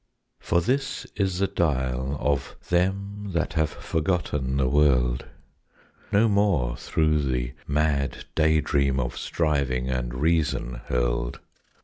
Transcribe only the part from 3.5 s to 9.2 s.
have forgotten the world, No more through the mad day dream Of